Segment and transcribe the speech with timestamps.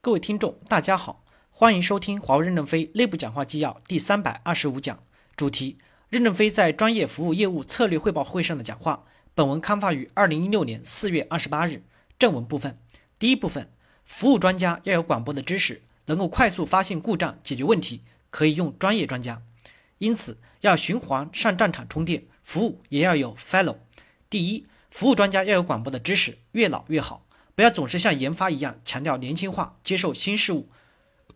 [0.00, 5.02] 各位听众，大家好，欢迎收听华为任正非内部讲话纪要第三百二十五讲，
[5.36, 5.76] 主题：
[6.08, 9.04] 任正非在专业服务业务策略汇报会上的讲话。
[9.34, 11.82] 本文刊发于二零一六年四月二十八日。
[12.16, 12.78] 正文部分，
[13.18, 13.68] 第一部分，
[14.04, 19.42] 服务专家要有广博的知识，能够快速发现故障、解决问题，可以用专业专家。
[19.98, 23.78] 因此，要循环上战场充电，服务也要有 fellow。
[24.30, 27.26] 第一，服务专家要有广博的知识，越老越好。
[27.58, 30.68] 不要总是像研发一样强调年轻化，接受新事物。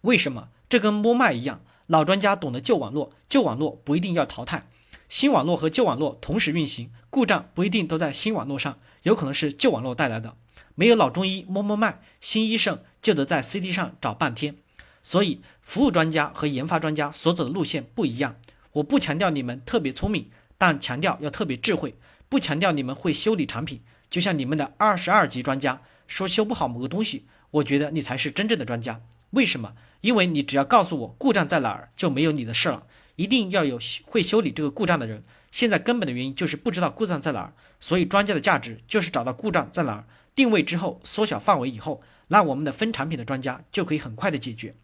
[0.00, 0.48] 为什么？
[0.66, 4.66] 这跟摸脉一样，老专家懂得旧网络，旧网络不一定要淘汰，
[5.10, 10.34] 新网络和旧网络同时运行，故障不一定都在新网络上，有可能是旧网络带来的。
[10.74, 14.56] 没有老中医摸摸脉，新医生就得在 CD 上找半天。
[15.02, 18.36] 所以，服务专家和研发专家所走的路线不一样。
[18.72, 21.94] 我不强调你们特别聪明，但强调要特别智慧，
[22.30, 25.82] 不强调你们会修理产品，就像你们的二十二级专家。
[26.06, 29.00] 说修不好某个东西，我觉得你才是真正的专家。
[29.30, 29.74] 为什么？
[30.00, 32.86] 因为你只要告诉我故障在哪儿，就没有你的事了。
[33.16, 35.24] 一定要有会修理这个故障的人。
[35.50, 44.74] 现在根本的原因就是不知道故障在哪儿，所以专家的价值就是找到故障在哪儿，定位之后缩小范围以后，那我们的分产品的专家就可以很快的解决。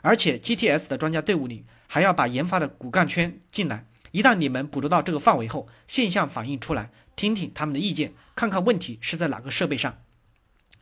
[0.00, 3.86] 而且 GTS 的专家队伍里还要把研发的骨干圈进来。
[4.12, 9.98] 一旦你们捕捉到这个范围后，现象反映出来，听听他们的意见，看看问题是在哪个设备上。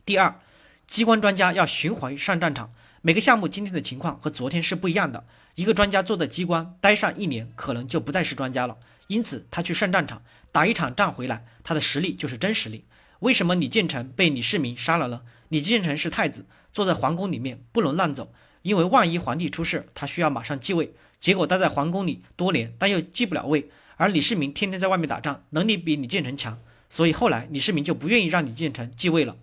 [0.05, 0.39] 第二，
[0.85, 2.71] 机关专家要循环上战场。
[3.01, 5.25] 每个项目今天的情况和昨天是不一样的。
[5.55, 8.77] 一个专家坐在机关待上一年，可能就不再是专家了。
[9.07, 12.85] 因此，他去上战场打一场仗回来，他的实力就是真实力。
[13.21, 15.21] 为什么李建成被李世民杀了呢？
[15.49, 18.31] 李建成是太子，坐在皇宫里面不能乱走，
[18.61, 20.93] 因为万一皇帝出事，他需要马上继位。
[21.19, 23.71] 结果待在皇宫里多年，但又继不了位。
[23.97, 26.59] 而李世民天天在外面打仗，能力比李建成强，
[26.89, 29.35] 所以后来李世民就不愿意让李建成继位了。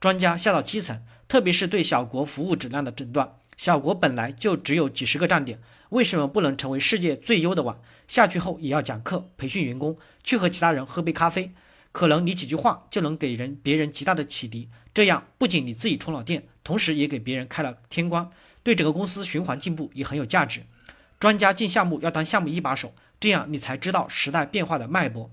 [0.00, 3.38] 专家下到基层，特别是对小国服务质量的诊断。
[3.56, 7.80] 小国本来就只有几十个站点，为什么不能成为世界最优的网？
[8.08, 11.52] 下去后也要讲课、培训员工，去和其他人喝杯咖啡，
[11.92, 14.68] 可能你几句话就能给人别人极大的启迪。
[14.92, 18.30] 这样不仅你自己充了电，同时也给别人开了天光，
[18.62, 20.64] 对整个公司循环进步也很有价值。
[21.20, 25.30] 专家进项目要当项目一把手，这样你才知道时代变化的脉搏。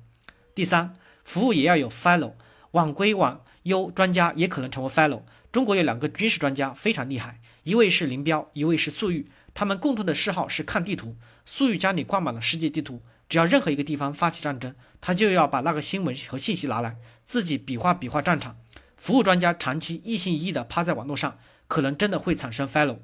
[0.54, 2.34] 第三，服务也要有 follow，
[2.72, 3.44] 网归网。
[3.64, 5.24] 优专家也可能成为 fellow。
[5.52, 9.28] 中国有两个军事专家非常厉害，一位是林彪，一位是粟裕。
[9.54, 11.18] 他们共同的嗜好是看地图。
[11.46, 18.58] 粟裕家里挂满了世界地图，只要任何一个地方发起战争，他就要把那个新闻和信息拿来，自己比划比划战场。
[18.96, 23.00] 服务专家长期一心一意地趴在网络上，可能真的会产生 fellow。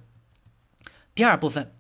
[1.13, 1.73] 第二部分，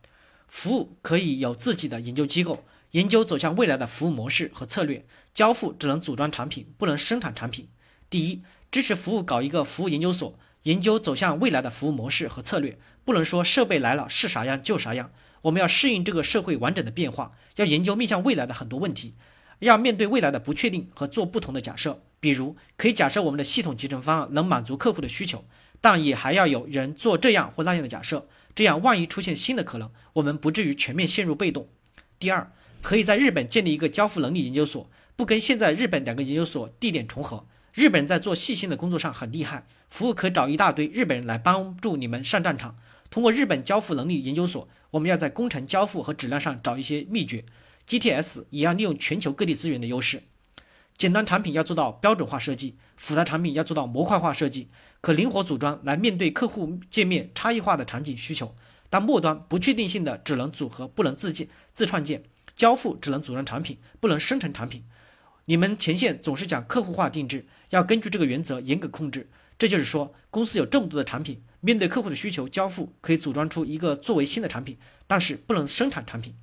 [0.47, 5.05] 服务可以有自己的研究机构，研究走向未来的服务模式和策略。
[5.33, 7.69] 交付只能组装产品，不能生产产品。
[8.09, 8.41] 第一。
[8.69, 12.77] 支持服务搞一个服务研究所，研究走向未来的服务模式和策略。
[13.05, 15.09] 不能说设备来了是啥样就啥样，
[15.43, 19.13] 我们要适应这个社会完整的变化，要研究面向未来的很多问题，
[19.59, 22.01] 要面对未来的不确定和做不同的假设。
[22.19, 25.45] 比如，可以假设我们的系统集成方案能满足客户的需求，
[25.79, 31.69] 但也还要有人做这样或那样的假设，这样万一出现新的可能，我们不至于全面陷入被动。
[32.19, 32.51] 第二，
[32.81, 37.45] 可以在日本建立一个交付能力研究所，不跟现在日本两个研究所地点重合。
[37.77, 42.75] 日本人在做细心的工作上很厉害，服务可找一大堆日本人来帮助你们上战场。
[43.11, 47.45] 通过日本交付能力研究所，我们要在工程交付和质量上找一些秘诀。
[47.87, 50.23] GTS 也要利用全球各地资源的优势。
[50.97, 58.55] 简单产品要做到标准化设计，复杂产品要做到模块化设计，可灵活组装来面对客户界面差异化的场景需求。
[58.89, 62.23] 但末端不确定性的只能组合，不能自建自创建。
[62.55, 64.83] 交付只能组装产品，不能生成产品。
[65.49, 69.29] 你们前线总是讲客户化定制，要根据这个原则严格控制。
[69.57, 76.35] 这就是说，公司有这么多的产品，面对客户的需求，交付可以组装出一个作为新的产品，但是不能生产产品。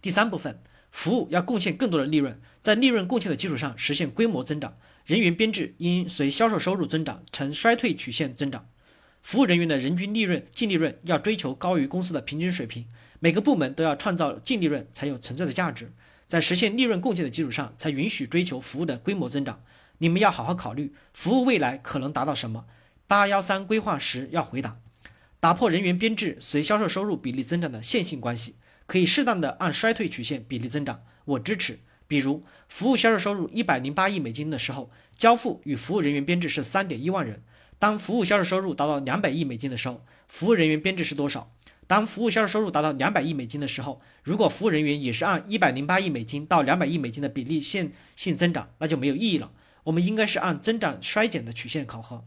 [0.00, 0.58] 第三部分，
[0.90, 8.66] 服务要贡献更多的利润，在利润贡献的基础上实现规模增长，人员编制应随销售收入增长呈衰退曲线增长。
[9.20, 12.86] 服务人员的人均利润净利润要追求高于公司的平均水平，
[13.20, 15.92] 每个部门都要创造净利润才有存在的价值。
[16.26, 19.62] 在实现利润贡献的基础上，才允许追求服务的规模增长。
[20.04, 22.66] 你们要好好考虑，服务未来可能达到什么？
[23.06, 24.76] 八幺三规划时要回答。
[25.40, 31.78] 打破人员编制随销售收入比例增长的线性关系，可以适当的按衰退曲线比例增长，我支持。
[32.06, 37.38] 比如，服务销售收入一百零八亿美金的时候，交付与服务人员编制是三点一万人；
[37.78, 41.50] 当服务销售收入达到两百亿美金的时候，服务人员编制是多少？
[41.86, 49.50] 当服务销售收入达到两百亿美金的时候，如果服务人员也是按一百零八亿美金到两百亿美金的比例线性增长，那就没有意义了。
[49.84, 52.24] 我们应该是按增长衰减的曲线考核。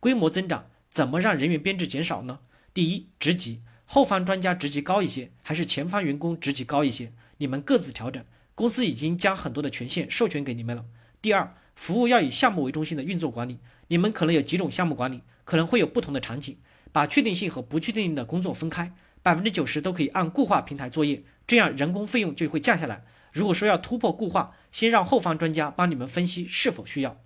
[0.00, 2.40] 规模增长怎么让人员编制减少呢？
[2.72, 7.12] 第一，职级，后方专家职级高一些，还是前方员工职级高一些？
[7.38, 8.24] 你们各自调整。
[8.54, 10.84] 公司已经将很多的权限授权给你们了。
[11.22, 16.58] 第二，服务要以项目为中心的运作管理，你们可能有几种项目管理，可能会有不同的场景，
[16.90, 18.92] 把确定性和不确定性的工作分开，
[19.22, 23.04] 百分之九十都可以按固化平台作业，这样人工费用就会降下来。
[23.32, 27.20] 如果说要突破固化，先让后方专家帮你们分析是否需要。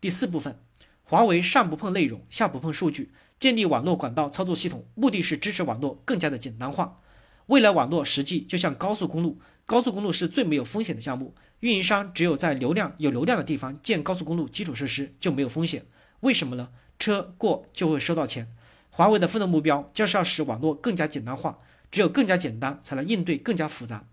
[0.00, 0.58] 第四部分，
[1.02, 7.00] 华为上不碰内容，下不碰数据，建立网络管道操作系统，目的是支持网络更加的简单化。
[7.46, 9.40] 未来网络实际就像高速公路。
[9.64, 15.84] 高速公路是最没有风险的项目，运营商只有在流量有流量的地方建高速公路基础设施就没有风险。
[16.20, 16.70] 为什么呢？
[16.98, 18.48] 车过就会收到钱。
[18.90, 21.58] 华为的奋斗目标就是要使网络更加简单化，
[21.90, 24.06] 只有更加简单，才能应对更加复杂。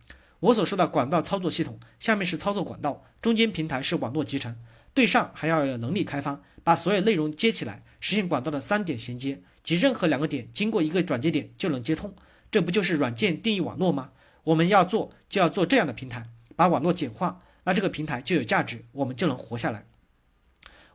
[0.45, 4.55] 我所说的管道操作系统，下面是操作管道，中间平台是网络集成，
[4.93, 12.13] 对上还要有能力开发，把所有内容接起来，实现管道的三点衔接，即任何两个点经过一个转接点就能接通。
[12.51, 14.11] 这不就是软件定义网络吗？
[14.43, 19.85] 我们要做就要做这样的平台，把网络简化，那这个平台就有价值，我们就能活下来。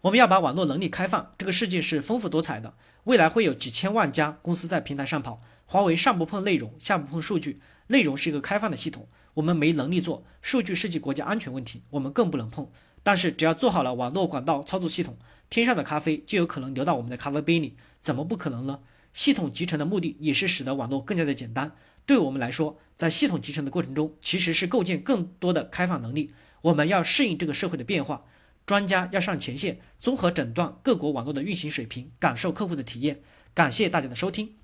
[0.02, 2.74] 我们要把网络能力开放，这个世界是丰富多彩的，
[3.04, 5.40] 未来会有几千万家公司在平台上跑。
[5.66, 7.58] 华为上不碰内容，下不碰数据，
[7.90, 10.24] 内容是一个开放的系统，我们没能力做。
[10.40, 12.70] 数据涉及国家安全问题，我们更不能碰。
[13.02, 18.80] 但是只要做好了网络管道操作系统，天上的咖啡就有可能流到我们的咖啡杯里，怎么不可能呢？
[19.12, 21.72] 系统集成的目的也是使得网络更加的简单。
[22.06, 26.32] 对我们来说，在系统集成的过程中，其实是构建更多的开放能力。
[26.62, 28.24] 我们要适应这个社会的变化，
[28.64, 33.20] 专家要上前线，综合诊断各国网络的运行水平，感受客户的体验。
[33.52, 34.59] 感谢大家的收听。